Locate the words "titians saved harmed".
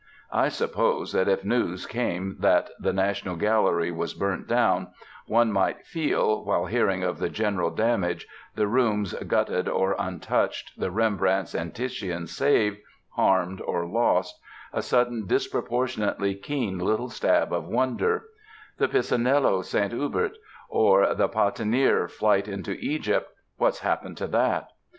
11.75-13.61